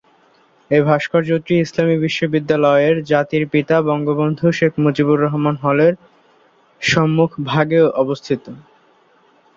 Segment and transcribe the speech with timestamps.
[0.71, 5.93] এই ভাস্কর্যটি ইসলামী বিশ্ববিদ্যালয়ের জাতির পিতা বঙ্গবন্ধু শেখ মুজিবুর রহমান হলের
[6.81, 8.43] সম্মুখভাগে অবস্থিত।